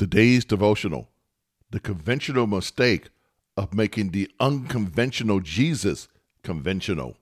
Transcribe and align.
Today's 0.00 0.46
devotional 0.46 1.10
the 1.72 1.78
conventional 1.78 2.46
mistake 2.46 3.10
of 3.58 3.74
making 3.74 4.12
the 4.12 4.30
unconventional 4.40 5.40
Jesus 5.40 6.08
conventional. 6.42 7.18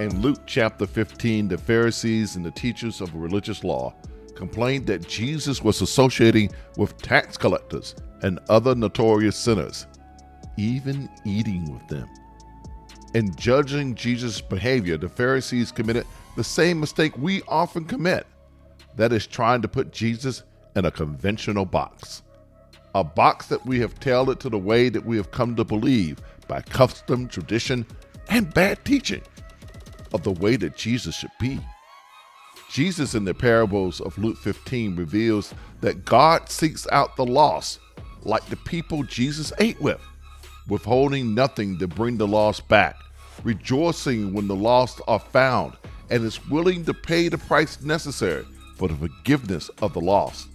In 0.00 0.20
Luke 0.20 0.40
chapter 0.44 0.88
15, 0.88 1.46
the 1.46 1.56
Pharisees 1.56 2.34
and 2.34 2.44
the 2.44 2.50
teachers 2.50 3.00
of 3.00 3.14
religious 3.14 3.62
law 3.62 3.94
complained 4.34 4.88
that 4.88 5.06
Jesus 5.06 5.62
was 5.62 5.82
associating 5.82 6.50
with 6.76 7.00
tax 7.00 7.36
collectors 7.36 7.94
and 8.22 8.40
other 8.48 8.74
notorious 8.74 9.36
sinners, 9.36 9.86
even 10.56 11.08
eating 11.24 11.72
with 11.72 11.86
them. 11.86 12.08
In 13.14 13.34
judging 13.36 13.94
Jesus' 13.94 14.40
behavior, 14.40 14.96
the 14.96 15.08
Pharisees 15.08 15.70
committed 15.70 16.04
the 16.36 16.44
same 16.44 16.80
mistake 16.80 17.16
we 17.16 17.42
often 17.46 17.84
commit 17.84 18.26
that 18.96 19.12
is, 19.12 19.26
trying 19.26 19.62
to 19.62 19.68
put 19.68 19.92
Jesus 19.92 20.42
in 20.76 20.84
a 20.84 20.90
conventional 20.90 21.64
box. 21.64 22.22
A 22.94 23.02
box 23.02 23.46
that 23.46 23.64
we 23.66 23.80
have 23.80 23.98
tailored 23.98 24.40
to 24.40 24.48
the 24.48 24.58
way 24.58 24.88
that 24.88 25.04
we 25.04 25.16
have 25.16 25.30
come 25.30 25.56
to 25.56 25.64
believe 25.64 26.18
by 26.46 26.60
custom, 26.60 27.26
tradition, 27.28 27.84
and 28.28 28.52
bad 28.54 28.84
teaching 28.84 29.22
of 30.12 30.22
the 30.22 30.32
way 30.32 30.56
that 30.56 30.76
Jesus 30.76 31.16
should 31.16 31.30
be. 31.40 31.60
Jesus 32.70 33.14
in 33.14 33.24
the 33.24 33.34
parables 33.34 34.00
of 34.00 34.16
Luke 34.18 34.38
15 34.38 34.96
reveals 34.96 35.54
that 35.80 36.04
God 36.04 36.48
seeks 36.48 36.86
out 36.92 37.16
the 37.16 37.26
lost, 37.26 37.80
like 38.22 38.46
the 38.46 38.56
people 38.56 39.02
Jesus 39.02 39.52
ate 39.58 39.80
with, 39.80 40.00
withholding 40.68 41.34
nothing 41.34 41.78
to 41.78 41.86
bring 41.86 42.16
the 42.16 42.26
lost 42.26 42.66
back, 42.68 42.96
rejoicing 43.44 44.32
when 44.32 44.48
the 44.48 44.56
lost 44.56 45.00
are 45.06 45.18
found, 45.18 45.74
and 46.10 46.24
is 46.24 46.44
willing 46.48 46.84
to 46.84 46.94
pay 46.94 47.28
the 47.28 47.38
price 47.38 47.80
necessary 47.82 48.44
for 48.76 48.88
the 48.88 48.94
forgiveness 48.94 49.70
of 49.80 49.92
the 49.92 50.00
lost. 50.00 50.48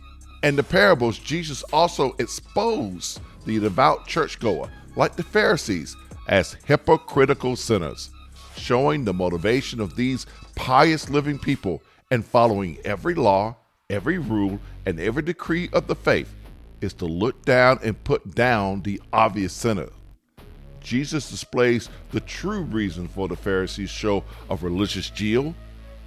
In 0.44 0.56
the 0.56 0.64
parables, 0.64 1.18
Jesus 1.18 1.64
also 1.72 2.16
exposed 2.20 3.22
the 3.46 3.60
devout 3.60 4.08
churchgoer, 4.08 4.70
like 4.96 5.16
the 5.16 5.24
Pharisees, 5.24 5.96
as 6.28 6.58
hypocritical 6.66 7.56
sinners 7.56 8.10
showing 8.60 9.06
the 9.06 9.14
motivation 9.14 9.80
of 9.80 9.96
these 9.96 10.26
pious 10.56 11.10
living 11.10 11.40
people 11.40 11.82
and 12.12 12.26
following 12.26 12.78
every 12.86 13.16
law, 13.16 13.56
every 13.90 14.18
rule, 14.18 14.60
and 14.86 15.00
every 15.00 15.24
decree 15.24 15.70
of 15.74 15.88
the 15.88 15.96
faith 15.96 16.34
is 16.82 16.94
to 16.94 17.06
look 17.06 17.44
down 17.46 17.80
and 17.84 18.04
put 18.04 18.36
down 18.36 18.82
the 18.82 19.02
obvious 19.12 19.54
sinner. 19.54 19.90
Jesus 20.82 21.30
displays 21.30 21.90
the 22.12 22.20
true 22.22 22.62
reason 22.62 23.08
for 23.08 23.28
the 23.28 23.36
Pharisees' 23.36 23.90
show 23.90 24.24
of 24.50 24.64
religious 24.64 25.12
zeal 25.16 25.54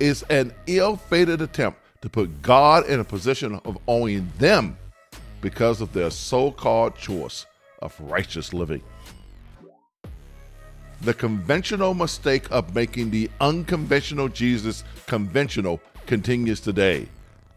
is 0.01 0.23
an 0.25 0.53
ill-fated 0.67 1.41
attempt 1.41 1.79
to 2.01 2.09
put 2.09 2.43
God 2.43 2.87
in 2.87 3.01
a 3.01 3.05
position 3.05 3.61
of 3.65 3.79
owing 3.87 4.31
them 4.39 4.77
because 5.41 5.81
of 5.81 5.93
their 5.93 6.11
so-called 6.11 6.97
choice 6.97 7.47
of 7.81 7.99
righteous 8.01 8.53
living. 8.53 8.83
The 11.03 11.15
conventional 11.15 11.95
mistake 11.95 12.51
of 12.51 12.75
making 12.75 13.11
the 13.11 13.29
unconventional 13.41 14.29
Jesus 14.29 14.85
conventional 15.07 15.81
continues 16.07 16.61
today 16.61 17.09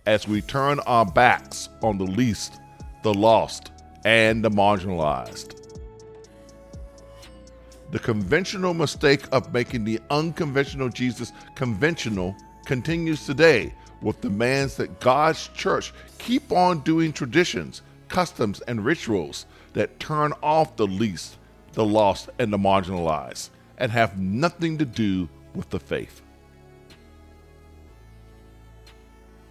as 0.05 0.27
we 0.27 0.41
turn 0.41 0.79
our 0.81 1.05
backs 1.05 1.69
on 1.81 1.97
the 1.97 2.05
least, 2.05 2.59
the 3.03 3.13
lost, 3.13 3.71
and 4.03 4.43
the 4.43 4.49
marginalized. 4.49 5.64
The 7.95 7.99
conventional 7.99 8.73
mistake 8.73 9.23
of 9.31 9.53
making 9.53 9.85
the 9.85 10.01
unconventional 10.09 10.89
Jesus 10.89 11.31
conventional 11.55 12.35
continues 12.65 13.25
today 13.25 13.73
with 14.01 14.19
demands 14.19 14.75
that 14.75 14.99
God's 14.99 15.47
church 15.53 15.93
keep 16.17 16.51
on 16.51 16.81
doing 16.81 17.13
traditions, 17.13 17.83
customs, 18.09 18.59
and 18.67 18.83
rituals 18.83 19.45
that 19.71 19.97
turn 19.97 20.33
off 20.43 20.75
the 20.75 20.85
least, 20.85 21.37
the 21.71 21.85
lost, 21.85 22.29
and 22.37 22.51
the 22.51 22.57
marginalized, 22.57 23.51
and 23.77 23.93
have 23.93 24.19
nothing 24.19 24.77
to 24.79 24.83
do 24.83 25.29
with 25.53 25.69
the 25.69 25.79
faith. 25.79 26.21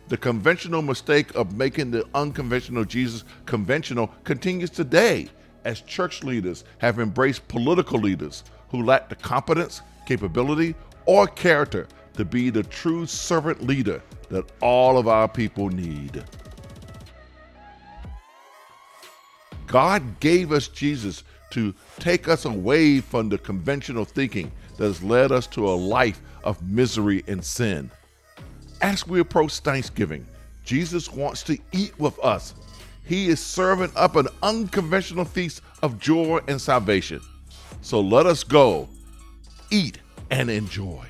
The 0.09 0.19
conventional 0.19 0.83
mistake 0.83 1.35
of 1.35 1.57
making 1.57 1.93
the 1.93 2.05
unconventional 2.15 2.85
Jesus 2.85 3.25
conventional 3.47 4.09
continues 4.25 4.69
today 4.69 5.31
as 5.65 5.81
church 5.81 6.23
leaders 6.23 6.65
have 6.79 6.99
embraced 6.99 7.47
political 7.49 7.99
leaders 7.99 8.45
who 8.69 8.83
lack 8.83 9.09
the 9.09 9.15
competence, 9.17 9.83
capability, 10.07 10.75
or 11.07 11.27
character 11.27 11.87
to 12.15 12.25
be 12.25 12.51
the 12.51 12.63
true 12.63 13.07
servant 13.07 13.63
leader 13.63 14.03
that 14.29 14.45
all 14.61 14.99
of 14.99 15.09
our 15.09 15.29
people 15.29 15.69
need. 15.69 16.23
God 19.67 20.21
gave 20.21 20.53
us 20.53 20.69
Jesus 20.69 21.25
to 21.51 21.75
take 21.99 22.29
us 22.29 22.45
away 22.45 23.01
from 23.01 23.29
the 23.29 23.39
conventional 23.39 24.05
thinking 24.05 24.51
that 24.77 24.85
has 24.85 25.03
led 25.03 25.33
us 25.33 25.47
to 25.49 25.69
a 25.69 25.75
life 25.75 26.21
of 26.43 26.63
misery 26.69 27.23
and 27.27 27.45
sin. 27.45 27.91
As 28.81 29.07
we 29.07 29.21
approach 29.21 29.59
Thanksgiving, 29.59 30.27
Jesus 30.65 31.13
wants 31.13 31.43
to 31.45 31.59
eat 31.73 31.99
with 31.99 32.19
us. 32.21 32.55
He 33.05 33.29
is 33.29 33.41
serving 33.41 33.93
up 33.97 34.17
an 34.17 34.29
unconventional 34.43 35.25
feast 35.25 35.61
of 35.83 35.99
joy 35.99 36.41
and 36.49 36.61
salvation. 36.61 37.21
So 37.83 38.01
let 38.01 38.27
us 38.27 38.43
go, 38.43 38.89
eat, 39.71 39.99
and 40.31 40.51
enjoy. 40.51 41.05